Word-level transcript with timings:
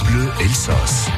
France 0.00 0.04
Bleu 0.04 0.28
Elsass. 0.40 1.10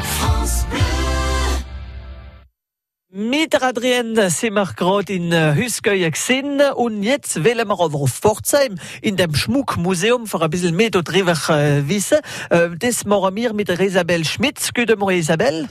Mit 3.11 3.63
Adrienne 3.63 4.31
sind 4.31 4.55
wir 4.55 4.67
gerade 4.77 5.13
in 5.13 5.31
äh, 5.31 5.55
Hüskeuye 5.55 6.11
gesehen 6.11 6.61
und 6.75 7.03
jetzt 7.03 7.45
wollen 7.45 7.69
wir 7.69 7.81
aber 7.81 7.99
auf 7.99 8.11
Pforzheim 8.11 8.79
in 9.01 9.17
dem 9.17 9.35
Schmuckmuseum 9.35 10.27
für 10.27 10.41
ein 10.41 10.51
bisschen 10.51 10.75
mehr 10.75 10.91
darüber 10.91 11.33
äh, 11.51 11.87
wissen. 11.89 12.19
Äh, 12.51 12.71
das 12.79 13.05
machen 13.05 13.37
wir 13.37 13.53
mit 13.53 13.69
Isabel 13.69 14.25
Schmitz. 14.25 14.73
Guten 14.75 14.99
Morgen, 14.99 15.19
Isabel. 15.19 15.69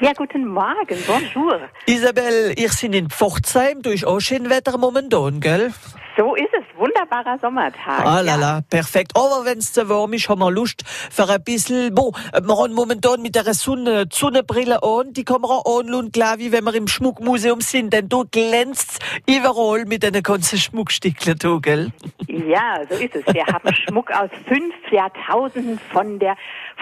Ja, 0.00 0.12
guten 0.14 0.48
Morgen, 0.48 0.98
bonjour. 1.06 1.60
Isabel, 1.86 2.54
ihr 2.56 2.70
seid 2.70 2.94
in 2.94 3.10
Pforzheim, 3.10 3.82
du 3.82 3.90
ist 3.90 4.04
auch 4.04 4.20
schön 4.20 4.48
Wetter 4.48 4.78
momentan, 4.78 5.40
gell? 5.40 5.72
So 6.18 6.34
ist 6.34 6.50
es, 6.52 6.64
wunderbarer 6.76 7.38
Sommertag. 7.40 8.04
Ah 8.04 8.20
la 8.22 8.32
ja. 8.32 8.36
la, 8.36 8.60
perfekt. 8.68 9.12
Aber 9.14 9.44
wenn's 9.44 9.72
zu 9.72 9.88
warm 9.88 10.14
ist, 10.14 10.28
haben 10.28 10.40
wir 10.40 10.50
Lust 10.50 10.82
für 10.84 11.28
ein 11.28 11.44
bisschen, 11.44 11.94
bon, 11.94 12.12
wir 12.32 12.58
haben 12.58 12.74
momentan 12.74 13.22
mit 13.22 13.36
der 13.36 13.54
Sonne, 13.54 14.04
die 14.04 14.16
Sonnenbrille 14.16 14.82
an, 14.82 15.12
die 15.12 15.24
kann 15.24 15.40
man 15.42 15.52
auch 15.52 15.78
anlassen, 15.78 16.10
klar, 16.10 16.38
wie 16.38 16.50
wenn 16.50 16.64
wir 16.64 16.74
im 16.74 16.88
Schmuckmuseum 16.88 17.60
sind, 17.60 17.92
denn 17.92 18.08
da 18.08 18.24
glänzt's 18.28 18.98
überall 19.28 19.84
mit 19.84 20.02
den 20.02 20.20
ganzen 20.20 20.58
Schmuckstückchen, 20.58 21.38
da, 21.38 21.56
gell? 21.62 21.92
Ja, 22.26 22.80
so 22.90 22.96
ist 22.96 23.14
es. 23.14 23.24
Wir 23.32 23.46
haben 23.46 23.72
Schmuck 23.86 24.10
aus 24.10 24.30
fünf 24.48 24.74
Jahrtausenden 24.90 25.78
von 25.92 26.18
der 26.18 26.36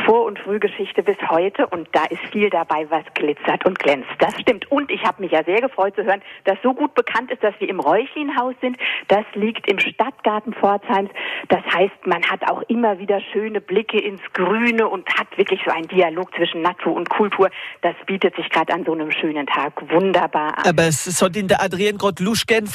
Vor- 0.04 0.24
und 0.24 0.38
Frühgeschichte 0.38 1.02
bis 1.02 1.16
heute 1.28 1.66
und 1.66 1.88
da 1.92 2.04
ist 2.04 2.22
viel 2.32 2.50
dabei, 2.50 2.86
was 2.90 3.04
glitzert 3.14 3.64
und 3.64 3.78
glänzt. 3.78 4.10
Das 4.18 4.38
stimmt. 4.40 4.70
Und 4.70 4.90
ich 4.90 5.02
habe 5.04 5.22
mich 5.22 5.32
ja 5.32 5.42
sehr 5.44 5.60
gefreut 5.60 5.94
zu 5.96 6.04
hören, 6.04 6.22
dass 6.44 6.58
so 6.62 6.74
gut 6.74 6.94
bekannt 6.94 7.30
ist, 7.30 7.42
dass 7.42 7.54
wir 7.58 7.68
im 7.68 7.80
Räuchlinhaus 7.80 8.54
sind. 8.60 8.76
Das 9.08 9.24
liegt 9.34 9.68
im 9.68 9.78
Stadtgarten 9.78 10.52
Pforzheims. 10.54 11.10
Das 11.48 11.64
heißt, 11.72 12.06
man 12.06 12.22
hat 12.24 12.48
auch 12.50 12.62
immer 12.68 12.98
wieder 12.98 13.20
schöne 13.32 13.60
Blicke 13.60 13.98
ins 13.98 14.20
Grüne 14.32 14.88
und 14.88 15.08
hat 15.18 15.26
wirklich 15.36 15.60
so 15.64 15.72
einen 15.72 15.88
Dialog 15.88 16.34
zwischen 16.34 16.62
Natur 16.62 16.94
und 16.94 17.08
Kultur. 17.08 17.50
Das 17.82 17.94
bietet 18.06 18.36
sich 18.36 18.48
gerade 18.50 18.72
an 18.72 18.84
so 18.84 18.92
einem 18.92 19.10
schönen 19.10 19.46
Tag 19.46 19.72
wunderbar 19.90 20.58
an. 20.58 20.68
Aber 20.68 20.84
es 20.84 21.22
hat 21.22 21.36
in 21.36 21.48
der 21.48 21.62
Adrienne 21.62 21.98
gerade 21.98 22.22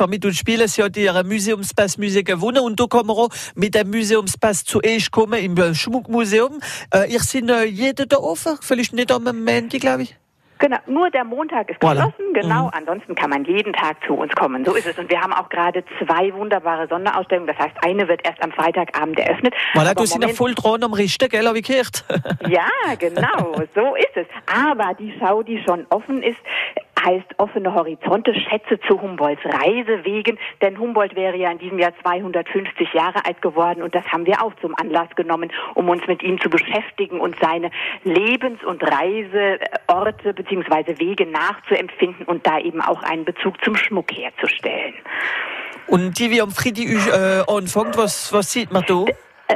mit 0.08 0.26
und 0.26 0.36
spielen, 0.36 0.68
sie 0.68 0.84
hat 0.84 0.98
ihre 0.98 1.24
Museumspass-Musik 1.24 2.28
gewonnen 2.28 2.64
und 2.64 2.80
da 2.80 2.86
man 2.92 3.16
auch 3.16 3.30
mit 3.56 3.76
dem 3.76 3.90
Museumspass 3.90 4.64
zu 4.66 4.80
euch 4.84 5.12
kommen 5.12 5.40
im 5.40 5.74
Schmuckmuseum. 5.74 6.60
Äh, 6.94 7.11
ihr 7.12 7.20
seid 7.20 7.50
äh, 7.50 7.64
jeden 7.66 8.08
da 8.08 8.18
offen, 8.18 8.58
vielleicht 8.62 8.94
nicht 8.94 9.12
am 9.12 9.24
Montag, 9.24 9.80
glaube 9.82 10.04
ich. 10.04 10.16
Genau, 10.62 10.78
nur 10.86 11.10
der 11.10 11.24
Montag 11.24 11.72
ist 11.72 11.82
Voilà. 11.82 12.06
geschlossen, 12.06 12.34
genau. 12.36 12.66
Mhm. 12.66 12.72
Ansonsten 12.74 13.16
kann 13.16 13.32
man 13.32 13.44
jeden 13.46 13.74
Tag 13.74 13.98
zu 14.06 14.14
uns 14.14 14.32
kommen. 14.36 14.64
So 14.64 14.76
ist 14.76 14.86
es. 14.86 14.96
Und 15.00 15.10
wir 15.10 15.20
haben 15.20 15.34
auch 15.34 15.50
gerade 15.50 15.84
zwei 15.98 16.32
wunderbare 16.36 16.88
Sonderausstellungen. 16.88 17.48
Das 17.48 17.58
heißt, 17.58 17.76
eine 17.84 18.08
wird 18.08 18.22
erst 18.24 18.44
am 18.44 18.52
Freitagabend 18.52 19.18
eröffnet. 19.18 19.56
Voilà, 19.74 19.96
du 19.96 20.06
sind 20.06 20.22
ja 20.22 20.28
voll 20.30 20.54
dran 20.54 20.84
am 20.84 20.94
Richten, 20.94 21.30
gell, 21.30 21.48
hab 21.48 21.56
ich 21.56 21.66
gehört. 21.66 22.06
Ja, 22.48 22.70
genau, 23.00 23.56
so 23.76 23.96
ist 23.96 24.16
es. 24.16 24.28
Aber 24.46 24.94
die 24.94 25.12
Schau, 25.20 25.42
die 25.42 25.60
schon 25.64 25.88
offen 25.90 26.22
ist, 26.22 26.38
heißt 27.04 27.28
offene 27.38 27.74
Horizonte, 27.74 28.34
Schätze 28.34 28.80
zu 28.88 29.02
Humboldts 29.02 29.44
Reisewegen. 29.46 30.38
Denn 30.62 30.78
Humboldt 30.78 31.16
wäre 31.16 31.38
ja 31.38 31.52
in 31.52 31.60
diesem 31.60 31.80
Jahr 31.80 31.94
250 32.02 32.94
Jahre 32.94 33.26
alt 33.26 33.42
geworden 33.42 33.82
und 33.82 33.96
das 33.96 34.06
haben 34.06 34.26
wir 34.26 34.44
auch 34.44 34.54
zum 34.62 34.76
Anlass 34.76 35.10
genommen, 35.16 35.52
um 35.76 35.90
uns 35.90 36.06
mit 36.08 36.24
ihm 36.24 36.40
zu 36.40 36.50
beschäftigen 36.50 37.20
und 37.20 37.36
seine 37.42 37.72
Lebens- 38.04 38.64
und 38.64 38.84
Reiseorte 38.84 40.34
bzw. 40.34 41.00
Wege 41.00 41.26
nachzuempfinden 41.26 42.26
und 42.26 42.46
da 42.46 42.60
eben 42.60 42.82
auch 42.82 43.04
einen 43.04 43.26
Bezug 43.26 43.64
zum 43.64 43.76
Schmuck 43.76 44.12
herzustellen. 44.12 44.94
Und 45.88 46.20
die, 46.20 46.32
wie 46.32 46.42
am 46.42 46.52
Friedi 46.52 46.86
äh, 46.86 47.44
anfängt, 47.48 47.98
was, 47.98 48.32
was 48.32 48.52
sieht 48.52 48.72
man 48.72 48.84
da? 48.88 49.06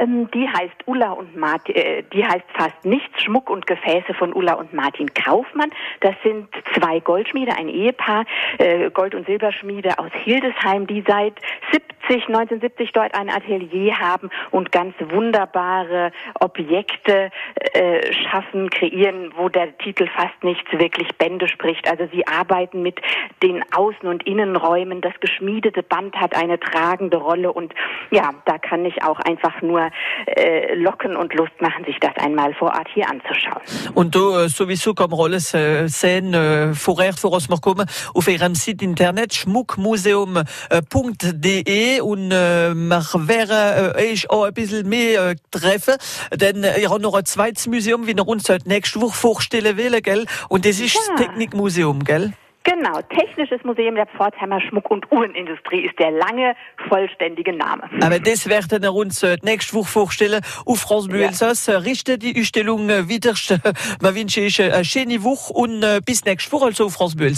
Ähm, 0.00 0.30
die 0.32 0.48
heißt 0.48 0.86
Ulla 0.86 1.12
und 1.12 1.36
Martin, 1.36 1.74
äh, 1.74 2.02
die 2.12 2.24
heißt 2.24 2.44
fast 2.54 2.84
nichts 2.84 3.22
Schmuck 3.22 3.50
und 3.50 3.66
Gefäße 3.66 4.14
von 4.14 4.32
Ulla 4.32 4.54
und 4.54 4.72
Martin 4.72 5.12
Kaufmann. 5.14 5.70
Das 6.00 6.14
sind 6.22 6.48
zwei 6.74 7.00
Goldschmiede, 7.00 7.52
ein 7.56 7.68
Ehepaar, 7.68 8.24
äh, 8.58 8.90
Gold- 8.90 9.14
und 9.14 9.26
Silberschmiede 9.26 9.98
aus 9.98 10.10
Hildesheim, 10.12 10.86
die 10.86 11.02
seit 11.06 11.34
70, 11.72 11.95
1970 12.10 12.92
dort 12.92 13.14
ein 13.14 13.28
Atelier 13.28 13.98
haben 13.98 14.30
und 14.50 14.72
ganz 14.72 14.94
wunderbare 15.00 16.12
Objekte 16.40 17.30
äh, 17.72 18.12
schaffen, 18.12 18.70
kreieren, 18.70 19.32
wo 19.36 19.48
der 19.48 19.76
Titel 19.78 20.08
fast 20.14 20.42
nichts 20.42 20.70
wirklich 20.72 21.08
Bände 21.18 21.48
spricht. 21.48 21.90
Also 21.90 22.08
sie 22.12 22.26
arbeiten 22.26 22.82
mit 22.82 23.00
den 23.42 23.62
Außen- 23.64 24.06
und 24.06 24.26
Innenräumen. 24.26 25.00
Das 25.00 25.14
geschmiedete 25.20 25.82
Band 25.82 26.16
hat 26.16 26.36
eine 26.36 26.58
tragende 26.58 27.16
Rolle 27.16 27.52
und 27.52 27.72
ja, 28.10 28.30
da 28.44 28.58
kann 28.58 28.84
ich 28.84 29.02
auch 29.02 29.20
einfach 29.20 29.62
nur 29.62 29.90
äh, 30.26 30.74
locken 30.74 31.16
und 31.16 31.34
Lust 31.34 31.60
machen, 31.60 31.84
sich 31.84 31.98
das 32.00 32.16
einmal 32.16 32.54
vor 32.54 32.68
Ort 32.68 32.88
hier 32.94 33.08
anzuschauen. 33.08 33.62
Und 33.94 34.14
da 34.14 34.44
äh, 34.44 34.48
sowieso 34.48 34.94
alles 34.96 35.54
äh, 35.54 35.88
sehen, 35.88 36.34
äh, 36.34 36.74
vorher, 36.74 37.12
voraus 37.12 37.48
wir 37.48 37.58
kommen, 37.58 37.86
auf 38.14 38.28
ihrem 38.28 38.54
Site 38.54 38.84
Internet 38.84 39.34
schmuckmuseum.de 39.34 41.95
und 42.00 42.30
äh, 42.32 42.74
wir 42.74 43.28
werden 43.28 43.94
äh, 43.96 44.12
euch 44.12 44.30
auch 44.30 44.44
ein 44.44 44.54
bisschen 44.54 44.88
mehr 44.88 45.30
äh, 45.30 45.36
treffen, 45.50 45.94
denn 46.34 46.64
äh, 46.64 46.80
ihr 46.80 46.90
habt 46.90 47.02
noch 47.02 47.14
ein 47.14 47.24
zweites 47.24 47.66
Museum, 47.66 48.06
wie 48.06 48.16
wir 48.16 48.26
uns 48.26 48.48
heute 48.48 48.68
nächste 48.68 49.00
Woche 49.00 49.16
vorstellen 49.16 49.76
wollen, 49.78 50.02
gell? 50.02 50.26
Und 50.48 50.64
das 50.64 50.80
ist 50.80 50.96
das 50.96 51.08
Ja. 51.08 51.16
Technikmuseum, 51.16 52.04
gell? 52.04 52.32
Genau, 52.66 53.00
Technisches 53.16 53.62
Museum 53.62 53.94
der 53.94 54.06
Pforzheimer 54.06 54.60
Schmuck- 54.60 54.90
und 54.90 55.10
Uhrenindustrie 55.12 55.86
ist 55.86 55.96
der 56.00 56.10
lange, 56.10 56.56
vollständige 56.88 57.52
Name. 57.52 57.88
Aber 58.02 58.18
das 58.18 58.48
werden 58.48 58.82
wir 58.82 58.92
uns 58.92 59.24
nächste 59.42 59.74
Woche 59.76 59.88
vorstellen 59.88 60.40
auf 60.64 60.80
France 60.80 61.08
Bleu 61.08 61.20
Ja. 61.20 61.28
Elsass. 61.28 61.68
Äh, 61.68 61.76
Richte 61.76 62.18
die 62.18 62.34
Ausstellung 62.40 62.90
äh, 62.90 63.08
wieder. 63.08 63.34
Wir 64.00 64.14
wünschen 64.14 64.44
euch 64.44 64.60
eine 64.60 64.84
schöne 64.84 65.22
Woche 65.22 65.52
und 65.52 65.82
äh, 65.84 66.00
bis 66.04 66.24
nächste 66.24 66.50
Woche 66.50 66.66
also 66.66 66.86
auf 66.86 66.94
France 66.94 67.16
Bleu. 67.16 67.30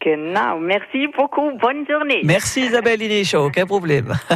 Genau, 0.00 0.58
merci 0.58 1.08
beaucoup, 1.16 1.58
bonne 1.60 1.86
journée. 1.86 2.24
Merci 2.24 2.66
Isabelle 2.66 3.02
Inécho, 3.04 3.50
kein 3.50 3.66
Problem. 3.66 4.12